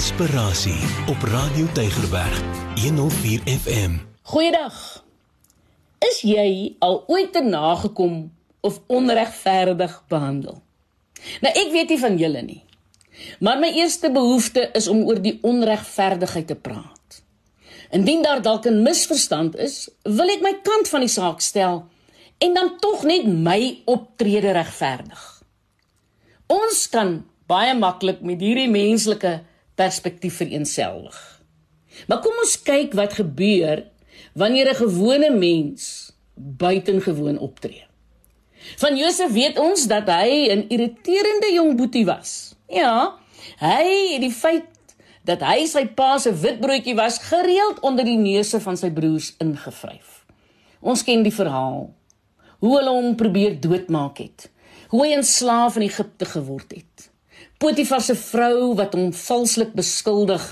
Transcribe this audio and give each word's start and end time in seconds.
Inspirasie 0.00 0.80
op 1.12 1.22
Radio 1.22 1.66
Tygerberg 1.72 2.42
104 2.80 3.40
FM. 3.44 3.98
Goeiedag. 4.22 5.04
Is 5.98 6.22
jy 6.24 6.76
al 6.80 7.02
ooit 7.06 7.34
te 7.34 7.42
nagekom 7.44 8.14
of 8.64 8.78
onregverdig 8.86 9.98
behandel? 10.08 10.62
Nou 11.44 11.52
ek 11.52 11.68
weet 11.74 11.92
nie 11.92 11.98
van 12.00 12.16
julle 12.16 12.40
nie. 12.46 12.62
Maar 13.44 13.60
my 13.60 13.68
eerste 13.76 14.08
behoefte 14.14 14.70
is 14.72 14.88
om 14.88 15.02
oor 15.04 15.20
die 15.20 15.36
onregverdigheid 15.44 16.48
te 16.48 16.56
praat. 16.56 17.20
Indien 17.92 18.24
daar 18.24 18.40
dalk 18.40 18.64
'n 18.72 18.80
misverstand 18.80 19.60
is, 19.60 19.90
wil 20.08 20.32
ek 20.32 20.40
my 20.40 20.54
kant 20.64 20.88
van 20.88 21.04
die 21.04 21.12
saak 21.12 21.44
stel 21.44 21.84
en 22.38 22.54
dan 22.54 22.72
tog 22.80 23.04
net 23.04 23.28
my 23.28 23.82
optrede 23.84 24.56
regverdig. 24.56 25.44
Ons 26.46 26.88
kan 26.88 27.20
baie 27.46 27.76
maklik 27.76 28.24
met 28.24 28.40
hierdie 28.40 28.70
menslike 28.70 29.49
perspektief 29.74 30.36
vereensgewig. 30.36 31.42
Maar 32.06 32.20
kom 32.20 32.32
ons 32.42 32.62
kyk 32.62 32.92
wat 32.98 33.12
gebeur 33.18 33.84
wanneer 34.34 34.70
'n 34.70 34.82
gewone 34.82 35.30
mens 35.30 36.12
buitengewoon 36.34 37.38
optree. 37.38 37.84
Van 38.76 38.96
Josef 38.96 39.32
weet 39.32 39.58
ons 39.58 39.86
dat 39.86 40.06
hy 40.06 40.48
'n 40.52 40.68
irriterende 40.68 41.52
jong 41.52 41.76
boetie 41.76 42.04
was. 42.04 42.54
Ja, 42.68 43.18
hy 43.58 44.12
het 44.12 44.20
die 44.20 44.32
feit 44.32 44.64
dat 45.24 45.40
hy 45.40 45.66
sy 45.66 45.86
pa 45.86 46.18
se 46.18 46.32
witbroodjie 46.32 46.94
was 46.94 47.18
gereeld 47.18 47.80
onder 47.80 48.04
die 48.04 48.18
neuse 48.18 48.60
van 48.60 48.76
sy 48.76 48.90
broers 48.90 49.34
ingevryf. 49.38 50.24
Ons 50.80 51.04
ken 51.04 51.22
die 51.22 51.34
verhaal. 51.34 51.90
Hoe 52.58 52.76
hulle 52.76 52.90
hom 52.90 53.16
probeer 53.16 53.60
doodmaak 53.60 54.18
het. 54.18 54.50
Hoe 54.88 55.06
hy 55.06 55.16
'n 55.16 55.22
slaaf 55.22 55.76
in 55.76 55.82
Egipte 55.82 56.24
geword 56.24 56.70
het. 56.72 57.09
Potifar 57.60 58.00
se 58.00 58.16
vrou 58.16 58.72
wat 58.78 58.94
hom 58.96 59.10
valslik 59.12 59.74
beskuldig 59.76 60.44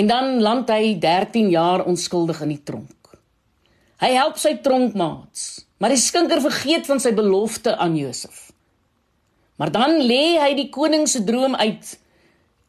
en 0.00 0.08
dan 0.08 0.38
land 0.40 0.70
hy 0.72 0.94
13 1.00 1.50
jaar 1.52 1.84
onskuldig 1.84 2.40
in 2.46 2.54
die 2.54 2.62
tronk. 2.64 3.12
Hy 4.00 4.14
help 4.16 4.38
sy 4.40 4.54
tronkmaats, 4.64 5.66
maar 5.76 5.92
die 5.92 6.00
skinker 6.00 6.40
vergeet 6.40 6.88
van 6.88 7.02
sy 7.04 7.12
belofte 7.14 7.76
aan 7.76 7.98
Josef. 8.00 8.48
Maar 9.60 9.74
dan 9.74 9.98
lê 10.00 10.40
hy 10.40 10.54
die 10.58 10.70
koning 10.72 11.04
se 11.06 11.20
droom 11.28 11.54
uit 11.60 11.92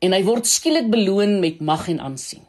en 0.04 0.14
hy 0.14 0.20
word 0.28 0.50
skielik 0.50 0.92
beloon 0.92 1.40
met 1.40 1.64
mag 1.64 1.88
en 1.90 2.04
aansien. 2.04 2.44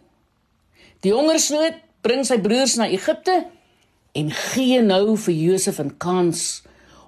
Die 1.07 1.15
hongersnood 1.15 1.79
bring 2.05 2.27
sy 2.27 2.41
broers 2.42 2.75
na 2.81 2.91
Egipte 2.91 3.39
en 4.19 4.35
gee 4.51 4.83
nou 4.83 5.15
vir 5.17 5.35
Josef 5.35 5.79
'n 5.79 5.95
kans 5.97 6.65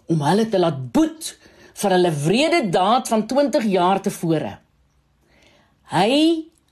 om 0.07 0.23
hulle 0.23 0.47
te 0.49 0.63
laat 0.63 0.79
boet 0.93 1.35
vir 1.77 1.95
hulle 1.97 2.13
wrede 2.25 2.61
daad 2.73 3.09
van 3.13 3.27
20 3.29 3.67
jaar 3.69 4.01
tevore. 4.05 4.57
Hy 5.93 6.13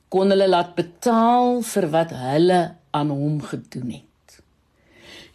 kon 0.09 0.31
hulle 0.33 0.49
laat 0.49 0.75
betaal 0.79 1.61
vir 1.67 1.89
wat 1.93 2.15
hulle 2.17 2.61
aan 2.95 3.11
hom 3.11 3.41
gedoen 3.45 3.91
het. 3.99 4.39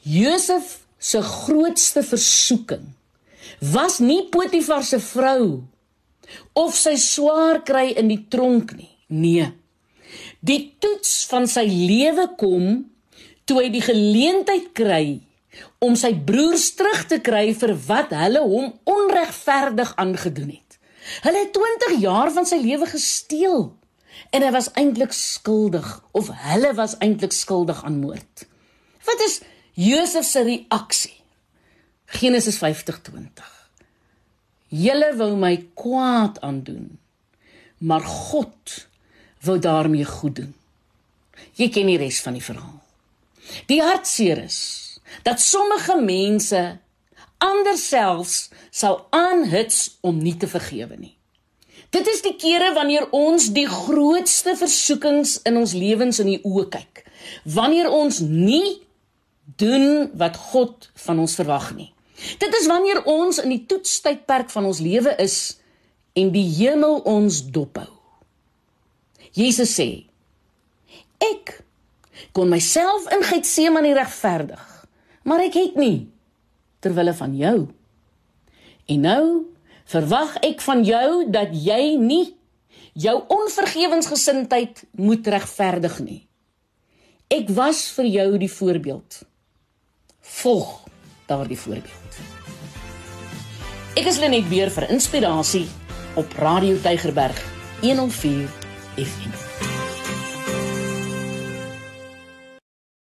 Josef 0.01 0.79
se 0.97 1.21
grootste 1.21 2.03
versoeking 2.03 2.87
was 3.73 3.99
nie 3.99 4.23
Potifar 4.31 4.83
se 4.83 4.99
vrou 5.03 5.63
of 6.59 6.75
sy 6.77 6.95
swaar 6.99 7.61
kry 7.67 7.89
in 7.97 8.09
die 8.11 8.23
tronk 8.31 8.75
nie. 8.77 8.93
Nee. 9.09 9.47
Die 10.39 10.75
toets 10.81 11.25
van 11.29 11.47
sy 11.49 11.65
lewe 11.67 12.29
kom 12.39 12.85
toe 13.49 13.63
hy 13.63 13.69
die 13.73 13.83
geleentheid 13.83 14.71
kry 14.77 15.19
om 15.83 15.95
sy 15.97 16.13
broers 16.13 16.73
terug 16.77 17.05
te 17.09 17.19
kry 17.23 17.49
vir 17.57 17.73
wat 17.87 18.13
hulle 18.15 18.41
hom 18.45 18.71
onregverdig 18.89 19.93
aangedoen 20.01 20.53
het. 20.53 20.77
Hulle 21.25 21.43
het 21.45 21.53
20 21.55 21.99
jaar 22.03 22.31
van 22.35 22.45
sy 22.45 22.59
lewe 22.61 22.87
gesteel 22.89 23.69
en 24.35 24.43
hy 24.45 24.51
was 24.53 24.71
eintlik 24.77 25.13
skuldig 25.15 25.87
of 26.17 26.29
hulle 26.49 26.73
was 26.77 26.97
eintlik 27.03 27.33
skuldig 27.33 27.81
aan 27.87 28.01
moord. 28.01 28.45
Wat 29.07 29.23
is 29.25 29.39
Josef 29.79 30.25
se 30.27 30.43
reaksie? 30.43 31.15
Genesis 32.05 32.57
50:20. 32.57 33.45
Julle 34.69 35.15
wou 35.17 35.35
my 35.37 35.55
kwaad 35.73 36.41
aandoen, 36.41 36.99
maar 37.77 38.01
God 38.01 38.87
wou 39.41 39.59
daarmee 39.59 40.05
goed 40.05 40.35
doen. 40.35 40.53
Jy 41.55 41.69
ken 41.69 41.85
die 41.85 41.97
res 41.97 42.21
van 42.21 42.33
die 42.33 42.43
verhaal. 42.43 42.81
Die 43.65 43.81
hartseer 43.81 44.43
is 44.43 44.88
dat 45.23 45.41
sommige 45.41 45.95
mense 46.01 46.79
ander 47.37 47.77
selfs 47.77 48.49
sal 48.69 49.07
aanhits 49.15 49.97
om 50.01 50.17
nie 50.17 50.35
te 50.37 50.47
vergewe 50.47 50.97
nie. 50.97 51.15
Dit 51.89 52.07
is 52.07 52.21
die 52.21 52.35
kere 52.37 52.73
wanneer 52.75 53.07
ons 53.15 53.49
die 53.55 53.67
grootste 53.67 54.53
versoekings 54.59 55.39
in 55.49 55.57
ons 55.57 55.73
lewens 55.73 56.19
in 56.21 56.29
die 56.35 56.41
oë 56.45 56.67
kyk. 56.75 57.03
Wanneer 57.49 57.89
ons 57.89 58.19
nie 58.21 58.81
doen 59.57 60.11
wat 60.19 60.37
God 60.51 60.91
van 61.05 61.23
ons 61.23 61.33
verwag 61.39 61.71
nie. 61.77 61.89
Dit 62.37 62.53
is 62.59 62.67
wanneer 62.69 63.01
ons 63.09 63.39
in 63.41 63.49
die 63.55 63.63
toetstydperk 63.65 64.51
van 64.53 64.67
ons 64.69 64.83
lewe 64.83 65.15
is 65.23 65.39
en 66.19 66.29
die 66.35 66.45
hemel 66.59 66.99
ons 67.07 67.41
dophou. 67.49 67.87
Jesus 69.33 69.71
sê: 69.77 69.89
Ek 71.23 71.55
kon 72.35 72.51
myself 72.51 73.07
in 73.15 73.23
Getsemane 73.23 73.95
regverdig 73.97 74.78
maar 75.23 75.43
ek 75.43 75.57
het 75.59 75.75
nie 75.79 76.09
ter 76.79 76.93
wille 76.95 77.13
van 77.13 77.35
jou. 77.35 77.57
En 78.89 79.01
nou 79.05 79.23
verwag 79.89 80.37
ek 80.45 80.61
van 80.61 80.83
jou 80.85 81.25
dat 81.31 81.53
jy 81.53 81.95
nie 81.99 82.25
jou 82.93 83.15
onvergewensgesindheid 83.27 84.83
moet 84.91 85.27
regverdig 85.27 85.99
nie. 86.03 86.21
Ek 87.29 87.51
was 87.53 87.85
vir 87.93 88.09
jou 88.09 88.29
die 88.41 88.51
voorbeeld. 88.51 89.21
Volg 90.41 90.79
daardie 91.29 91.59
voorbeeld. 91.59 92.21
Ek 93.99 94.09
is 94.09 94.19
Lenet 94.21 94.49
Beer 94.49 94.71
vir 94.73 94.89
inspirasie 94.89 95.67
op 96.17 96.33
Radio 96.41 96.79
Tygerberg 96.81 97.37
104 97.81 98.47
FM. 98.97 99.68